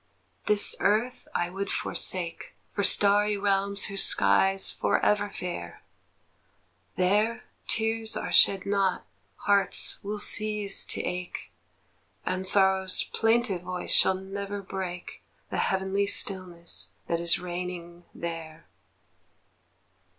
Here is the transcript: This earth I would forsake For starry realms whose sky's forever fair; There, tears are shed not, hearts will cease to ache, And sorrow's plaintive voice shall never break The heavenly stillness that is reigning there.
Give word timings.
This 0.47 0.75
earth 0.79 1.27
I 1.35 1.51
would 1.51 1.69
forsake 1.69 2.55
For 2.73 2.81
starry 2.83 3.37
realms 3.37 3.83
whose 3.83 4.03
sky's 4.03 4.71
forever 4.71 5.29
fair; 5.29 5.83
There, 6.95 7.43
tears 7.67 8.17
are 8.17 8.31
shed 8.31 8.65
not, 8.65 9.05
hearts 9.35 10.03
will 10.03 10.17
cease 10.17 10.87
to 10.87 11.03
ache, 11.03 11.51
And 12.25 12.47
sorrow's 12.47 13.03
plaintive 13.03 13.61
voice 13.61 13.93
shall 13.93 14.15
never 14.15 14.63
break 14.63 15.21
The 15.51 15.57
heavenly 15.59 16.07
stillness 16.07 16.89
that 17.05 17.19
is 17.19 17.37
reigning 17.37 18.05
there. 18.15 18.65